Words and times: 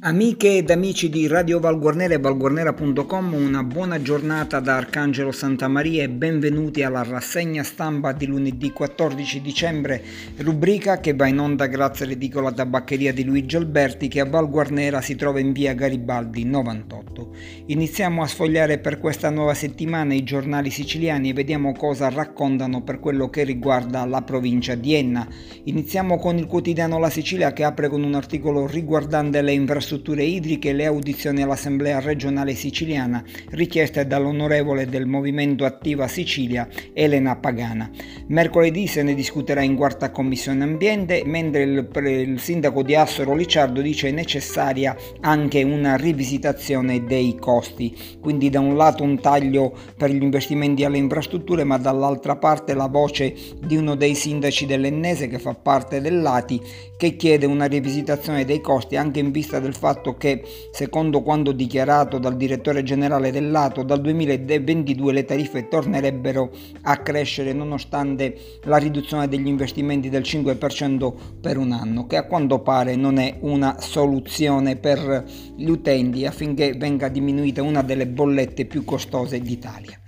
Amiche 0.00 0.58
ed 0.58 0.70
amici 0.70 1.08
di 1.08 1.26
Radio 1.26 1.58
Valguarnera 1.58 2.14
e 2.14 2.20
valguarnera.com, 2.20 3.34
una 3.34 3.64
buona 3.64 4.00
giornata 4.00 4.60
da 4.60 4.76
Arcangelo 4.76 5.32
Santa 5.32 5.66
Maria 5.66 6.04
e 6.04 6.08
benvenuti 6.08 6.84
alla 6.84 7.02
rassegna 7.02 7.64
stampa 7.64 8.12
di 8.12 8.26
lunedì 8.26 8.70
14 8.70 9.40
dicembre, 9.40 10.00
rubrica 10.36 11.00
che 11.00 11.14
va 11.14 11.26
in 11.26 11.40
onda 11.40 11.66
grazie 11.66 12.04
all'edicola 12.04 12.52
tabaccheria 12.52 13.12
di 13.12 13.24
Luigi 13.24 13.56
Alberti 13.56 14.06
che 14.06 14.20
a 14.20 14.24
Valguarnera 14.24 15.00
si 15.00 15.16
trova 15.16 15.40
in 15.40 15.50
via 15.50 15.74
Garibaldi 15.74 16.44
98. 16.44 17.34
Iniziamo 17.66 18.22
a 18.22 18.28
sfogliare 18.28 18.78
per 18.78 19.00
questa 19.00 19.30
nuova 19.30 19.54
settimana 19.54 20.14
i 20.14 20.22
giornali 20.22 20.70
siciliani 20.70 21.30
e 21.30 21.32
vediamo 21.32 21.72
cosa 21.72 22.08
raccontano 22.08 22.84
per 22.84 23.00
quello 23.00 23.30
che 23.30 23.42
riguarda 23.42 24.04
la 24.04 24.22
provincia 24.22 24.76
di 24.76 24.94
Enna. 24.94 25.26
Iniziamo 25.64 26.18
con 26.18 26.38
il 26.38 26.46
quotidiano 26.46 27.00
La 27.00 27.10
Sicilia 27.10 27.52
che 27.52 27.64
apre 27.64 27.88
con 27.88 28.04
un 28.04 28.14
articolo 28.14 28.64
riguardante 28.64 29.42
le 29.42 29.54
infrastrutture 29.54 29.86
infrastrutture 29.88 30.22
idriche 30.22 30.74
le 30.74 30.84
audizioni 30.84 31.40
all'Assemblea 31.40 32.00
regionale 32.00 32.54
siciliana 32.54 33.24
richieste 33.52 34.06
dall'onorevole 34.06 34.86
del 34.86 35.06
Movimento 35.06 35.64
Attiva 35.64 36.06
Sicilia 36.08 36.68
Elena 36.92 37.36
Pagana. 37.36 37.90
Mercoledì 38.26 38.86
se 38.86 39.02
ne 39.02 39.14
discuterà 39.14 39.62
in 39.62 39.76
quarta 39.76 40.10
commissione 40.10 40.62
ambiente, 40.62 41.22
mentre 41.24 41.62
il, 41.62 41.88
il 42.04 42.38
sindaco 42.38 42.82
di 42.82 42.94
Assoro 42.94 43.34
Licciardo 43.34 43.80
dice 43.80 44.10
necessaria 44.10 44.94
anche 45.20 45.62
una 45.62 45.96
rivisitazione 45.96 47.04
dei 47.04 47.36
costi. 47.40 47.96
Quindi 48.20 48.50
da 48.50 48.60
un 48.60 48.76
lato 48.76 49.02
un 49.02 49.18
taglio 49.18 49.74
per 49.96 50.10
gli 50.10 50.22
investimenti 50.22 50.84
alle 50.84 50.98
infrastrutture, 50.98 51.64
ma 51.64 51.78
dall'altra 51.78 52.36
parte 52.36 52.74
la 52.74 52.88
voce 52.88 53.34
di 53.64 53.76
uno 53.76 53.94
dei 53.94 54.14
sindaci 54.14 54.66
dell'Ennese 54.66 55.28
che 55.28 55.38
fa 55.38 55.54
parte 55.54 56.02
dell'ATI 56.02 56.60
che 56.98 57.16
chiede 57.16 57.46
una 57.46 57.66
rivisitazione 57.66 58.44
dei 58.44 58.60
costi 58.60 58.96
anche 58.96 59.20
in 59.20 59.30
vista 59.30 59.60
del 59.60 59.76
fatto 59.78 60.16
che, 60.16 60.42
secondo 60.72 61.22
quanto 61.22 61.52
dichiarato 61.52 62.18
dal 62.18 62.36
direttore 62.36 62.82
generale 62.82 63.30
dell'ATO, 63.30 63.84
dal 63.84 64.00
2022 64.00 65.12
le 65.12 65.24
tariffe 65.24 65.68
tornerebbero 65.68 66.50
a 66.82 66.96
crescere 66.98 67.52
nonostante 67.52 68.36
la 68.64 68.76
riduzione 68.76 69.28
degli 69.28 69.46
investimenti 69.46 70.08
del 70.08 70.22
5% 70.22 71.12
per 71.40 71.56
un 71.56 71.70
anno, 71.72 72.06
che 72.06 72.16
a 72.16 72.26
quanto 72.26 72.58
pare 72.60 72.96
non 72.96 73.18
è 73.18 73.36
una 73.40 73.76
soluzione 73.80 74.76
per 74.76 75.24
gli 75.56 75.68
utenti 75.70 76.26
affinché 76.26 76.74
venga 76.76 77.08
diminuita 77.08 77.62
una 77.62 77.82
delle 77.82 78.08
bollette 78.08 78.66
più 78.66 78.84
costose 78.84 79.40
d'Italia. 79.40 80.00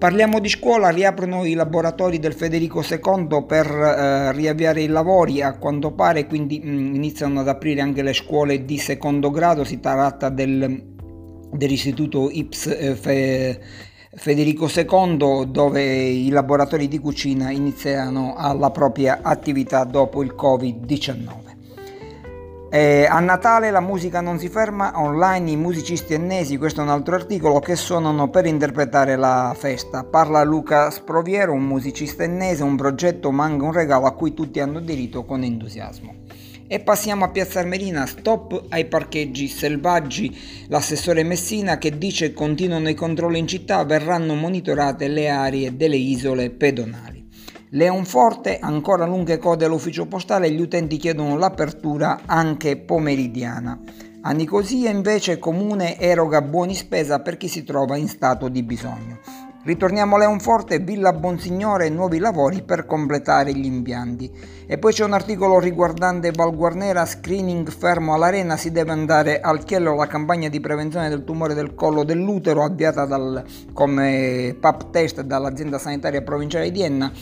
Parliamo 0.00 0.40
di 0.40 0.48
scuola, 0.48 0.88
riaprono 0.88 1.44
i 1.44 1.52
laboratori 1.52 2.18
del 2.18 2.32
Federico 2.32 2.80
II 2.80 3.44
per 3.46 3.66
eh, 3.66 4.32
riavviare 4.32 4.80
i 4.80 4.86
lavori, 4.86 5.42
a 5.42 5.58
quanto 5.58 5.92
pare 5.92 6.26
quindi 6.26 6.58
mh, 6.58 6.70
mm, 6.70 6.94
iniziano 6.94 7.40
ad 7.40 7.48
aprire 7.48 7.82
anche 7.82 8.00
le 8.00 8.14
scuole 8.14 8.64
di 8.64 8.78
secondo 8.78 9.28
grado, 9.30 9.62
si 9.62 9.78
tratta 9.78 10.30
del, 10.30 10.94
dell'istituto 11.52 12.30
IPS 12.30 12.66
eh, 12.68 12.94
Fe, 12.94 13.60
Federico 14.14 14.70
II 14.74 15.50
dove 15.50 15.84
i 15.84 16.30
laboratori 16.30 16.88
di 16.88 16.98
cucina 16.98 17.50
iniziano 17.50 18.36
la 18.58 18.70
propria 18.70 19.18
attività 19.20 19.84
dopo 19.84 20.22
il 20.22 20.34
Covid-19. 20.34 21.49
Eh, 22.72 23.04
a 23.04 23.18
Natale 23.18 23.72
la 23.72 23.80
musica 23.80 24.20
non 24.20 24.38
si 24.38 24.48
ferma, 24.48 24.92
online 24.94 25.50
i 25.50 25.56
musicisti 25.56 26.14
ennesi, 26.14 26.56
questo 26.56 26.80
è 26.80 26.84
un 26.84 26.90
altro 26.90 27.16
articolo, 27.16 27.58
che 27.58 27.74
suonano 27.74 28.30
per 28.30 28.46
interpretare 28.46 29.16
la 29.16 29.56
festa. 29.58 30.04
Parla 30.04 30.44
Luca 30.44 30.88
Sproviero, 30.90 31.52
un 31.52 31.64
musicista 31.64 32.22
ennese, 32.22 32.62
un 32.62 32.76
progetto 32.76 33.32
manga 33.32 33.64
un 33.64 33.72
regalo 33.72 34.06
a 34.06 34.14
cui 34.14 34.34
tutti 34.34 34.60
hanno 34.60 34.78
diritto 34.78 35.24
con 35.24 35.42
entusiasmo. 35.42 36.14
E 36.68 36.78
passiamo 36.78 37.24
a 37.24 37.30
Piazza 37.30 37.58
Armerina, 37.58 38.06
stop 38.06 38.66
ai 38.68 38.84
parcheggi 38.84 39.48
selvaggi. 39.48 40.38
L'assessore 40.68 41.24
Messina 41.24 41.76
che 41.76 41.98
dice 41.98 42.32
continuano 42.32 42.88
i 42.88 42.94
controlli 42.94 43.40
in 43.40 43.48
città, 43.48 43.82
verranno 43.82 44.36
monitorate 44.36 45.08
le 45.08 45.28
aree 45.28 45.76
delle 45.76 45.96
isole 45.96 46.50
pedonali. 46.50 47.09
Leonforte, 47.72 48.58
ancora 48.58 49.06
lunghe 49.06 49.38
code 49.38 49.64
all'ufficio 49.64 50.06
postale, 50.06 50.50
gli 50.50 50.60
utenti 50.60 50.96
chiedono 50.96 51.36
l'apertura 51.36 52.22
anche 52.26 52.76
pomeridiana. 52.76 53.78
A 54.22 54.32
Nicosia 54.32 54.90
invece 54.90 55.38
Comune 55.38 55.96
eroga 55.96 56.42
buoni 56.42 56.74
spesa 56.74 57.20
per 57.20 57.36
chi 57.36 57.46
si 57.46 57.62
trova 57.62 57.96
in 57.96 58.08
stato 58.08 58.48
di 58.48 58.64
bisogno. 58.64 59.18
Ritorniamo 59.62 60.16
a 60.16 60.18
Leonforte, 60.18 60.80
Villa 60.80 61.12
Bonsignore, 61.12 61.90
nuovi 61.90 62.18
lavori 62.18 62.62
per 62.62 62.86
completare 62.86 63.52
gli 63.52 63.66
impianti. 63.66 64.28
E 64.66 64.78
poi 64.78 64.92
c'è 64.92 65.04
un 65.04 65.12
articolo 65.12 65.60
riguardante 65.60 66.32
Val 66.32 66.56
Guarnera, 66.56 67.06
screening 67.06 67.70
fermo 67.70 68.14
all'arena, 68.14 68.56
si 68.56 68.72
deve 68.72 68.90
andare 68.90 69.40
al 69.40 69.62
chiello 69.62 69.94
la 69.94 70.06
campagna 70.08 70.48
di 70.48 70.58
prevenzione 70.58 71.08
del 71.08 71.22
tumore 71.22 71.54
del 71.54 71.74
collo 71.74 72.02
dell'utero 72.02 72.64
avviata 72.64 73.04
dal, 73.04 73.44
come 73.72 74.56
PAP 74.58 74.90
test 74.90 75.20
dall'azienda 75.20 75.78
sanitaria 75.78 76.22
provinciale 76.22 76.72
di 76.72 76.82
Enna. 76.82 77.12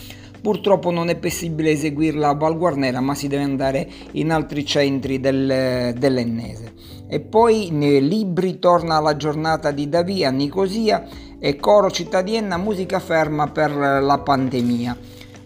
Purtroppo 0.41 0.91
non 0.91 1.09
è 1.09 1.15
possibile 1.15 1.71
eseguirla 1.71 2.29
a 2.29 2.35
Val 2.35 2.57
Guarnera, 2.57 3.01
ma 3.01 3.15
si 3.15 3.27
deve 3.27 3.43
andare 3.43 3.89
in 4.13 4.31
altri 4.31 4.65
centri 4.65 5.19
del, 5.19 5.93
dell'Ennese. 5.97 6.73
E 7.07 7.19
poi 7.19 7.69
Libri 7.71 8.59
torna 8.59 8.95
alla 8.95 9.15
giornata 9.15 9.71
di 9.71 9.89
Davia 9.89 10.29
Nicosia 10.29 11.05
e 11.39 11.55
coro 11.57 11.89
cittadina 11.89 12.57
musica 12.57 12.99
ferma 12.99 13.47
per 13.47 13.71
la 13.71 14.19
pandemia. 14.19 14.97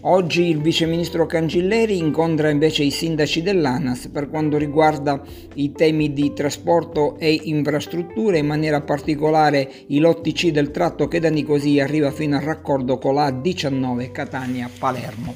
Oggi 0.06 0.48
il 0.48 0.60
viceministro 0.60 1.24
Cancelleri 1.24 1.96
incontra 1.96 2.50
invece 2.50 2.82
i 2.82 2.90
sindaci 2.90 3.40
dell'ANAS 3.40 4.08
per 4.08 4.28
quanto 4.28 4.58
riguarda 4.58 5.22
i 5.54 5.72
temi 5.72 6.12
di 6.12 6.34
trasporto 6.34 7.16
e 7.18 7.40
infrastrutture, 7.44 8.36
in 8.36 8.44
maniera 8.44 8.82
particolare 8.82 9.66
i 9.86 10.00
lotti 10.00 10.32
C 10.32 10.50
del 10.50 10.70
tratto 10.70 11.08
che 11.08 11.20
da 11.20 11.30
Nicosia 11.30 11.84
arriva 11.84 12.10
fino 12.10 12.36
al 12.36 12.42
raccordo 12.42 12.98
con 12.98 13.14
la 13.14 13.30
19 13.30 14.10
Catania-Palermo. 14.10 15.34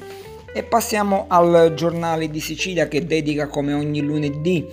E 0.53 0.61
passiamo 0.61 1.25
al 1.27 1.73
giornale 1.75 2.29
di 2.29 2.39
Sicilia 2.39 2.87
che 2.87 3.07
dedica 3.07 3.47
come 3.47 3.73
ogni 3.73 4.01
lunedì 4.01 4.67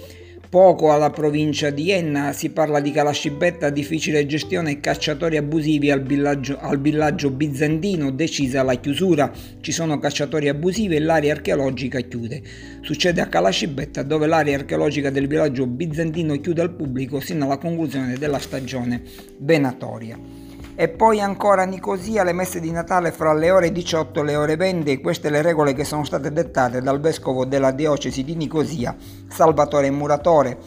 Poco 0.49 0.93
alla 0.93 1.11
provincia 1.11 1.71
di 1.71 1.91
Enna, 1.91 2.33
si 2.33 2.51
parla 2.51 2.79
di 2.79 2.93
Calascibetta, 2.93 3.69
difficile 3.69 4.27
gestione 4.27 4.71
e 4.71 4.81
cacciatori 4.81 5.37
abusivi 5.37 5.91
al 5.91 6.03
villaggio, 6.03 6.57
al 6.61 6.81
villaggio 6.81 7.31
bizantino, 7.31 8.13
decisa 8.13 8.63
la 8.63 8.75
chiusura. 8.75 9.33
Ci 9.61 9.73
sono 9.73 9.99
cacciatori 9.99 10.49
abusivi 10.49 10.95
e 10.95 11.01
l'area 11.01 11.33
archeologica 11.33 11.99
chiude. 12.01 12.43
Succede 12.81 13.21
a 13.21 13.27
Calascibetta 13.27 14.05
dove 14.05 14.29
l'area 14.29 14.57
archeologica 14.57 15.11
del 15.11 15.27
villaggio 15.27 15.67
bizantino 15.67 16.41
chiude 16.41 16.63
al 16.63 16.75
pubblico 16.75 17.19
sino 17.19 17.47
alla 17.47 17.59
conclusione 17.59 18.17
della 18.17 18.39
stagione 18.39 19.03
venatoria. 19.39 20.46
E 20.79 20.89
poi 20.89 21.23
ancora 21.23 21.65
Nicosia, 21.65 22.23
le 22.23 22.35
messe 22.35 22.61
di 22.61 22.71
Natale 22.71 23.11
fra 23.11 23.33
le 23.33 23.51
ore 23.51 23.73
18 23.73 24.21
e 24.21 24.25
le 24.25 24.37
ore 24.37 24.57
20, 24.57 25.01
queste 25.01 25.31
le 25.31 25.41
regole 25.41 25.73
che 25.73 25.85
sono 25.85 26.05
state 26.05 26.31
dettate 26.31 26.83
dal 26.83 27.01
vescovo 27.01 27.47
della 27.47 27.71
diocesi 27.71 28.23
di 28.23 28.35
Nicosia, 28.35 28.95
Salvatore 29.27 29.91
Muratore. 29.91 30.59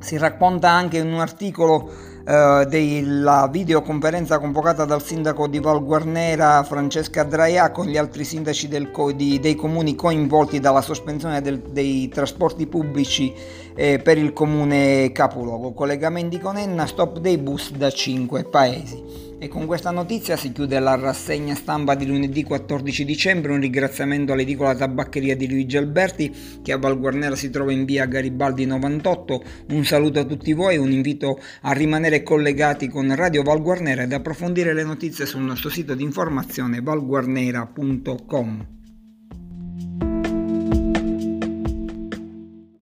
Si 0.00 0.18
racconta 0.18 0.68
anche 0.68 0.98
in 0.98 1.10
un 1.10 1.20
articolo 1.20 2.11
eh, 2.24 2.66
della 2.68 3.48
videoconferenza 3.50 4.38
convocata 4.38 4.84
dal 4.84 5.02
sindaco 5.02 5.46
di 5.48 5.58
Val 5.58 5.84
Guarnera 5.84 6.62
Francesca 6.62 7.24
Draia 7.24 7.70
con 7.70 7.86
gli 7.86 7.96
altri 7.96 8.24
sindaci 8.24 8.68
del, 8.68 8.90
di, 9.14 9.40
dei 9.40 9.54
comuni 9.54 9.94
coinvolti 9.94 10.60
dalla 10.60 10.82
sospensione 10.82 11.40
del, 11.40 11.60
dei 11.60 12.08
trasporti 12.08 12.66
pubblici 12.66 13.32
eh, 13.74 13.98
per 13.98 14.18
il 14.18 14.32
comune 14.32 15.10
capoluogo. 15.12 15.72
Collegamenti 15.72 16.38
con 16.38 16.56
Enna, 16.56 16.86
stop 16.86 17.18
dei 17.18 17.38
bus 17.38 17.72
da 17.72 17.90
5 17.90 18.44
paesi. 18.44 19.31
E 19.42 19.48
con 19.48 19.66
questa 19.66 19.90
notizia 19.90 20.36
si 20.36 20.52
chiude 20.52 20.78
la 20.78 20.94
rassegna 20.94 21.56
stampa 21.56 21.96
di 21.96 22.06
lunedì 22.06 22.44
14 22.44 23.04
dicembre. 23.04 23.50
Un 23.50 23.58
ringraziamento 23.58 24.32
all'edicola 24.32 24.72
tabaccheria 24.72 25.34
di 25.34 25.48
Luigi 25.48 25.76
Alberti 25.76 26.32
che 26.62 26.70
a 26.70 26.78
Val 26.78 26.96
Guarnera 26.96 27.34
si 27.34 27.50
trova 27.50 27.72
in 27.72 27.84
via 27.84 28.06
Garibaldi 28.06 28.66
98. 28.66 29.42
Un 29.70 29.84
saluto 29.84 30.20
a 30.20 30.24
tutti 30.24 30.52
voi 30.52 30.76
e 30.76 30.78
un 30.78 30.92
invito 30.92 31.40
a 31.62 31.72
rimanere 31.72 32.22
collegati 32.22 32.86
con 32.86 33.12
Radio 33.16 33.42
Val 33.42 33.60
Guarnera 33.60 34.04
ed 34.04 34.12
approfondire 34.12 34.74
le 34.74 34.84
notizie 34.84 35.26
sul 35.26 35.42
nostro 35.42 35.70
sito 35.70 35.96
di 35.96 36.04
informazione 36.04 36.80
valguarnera.com. 36.80 38.81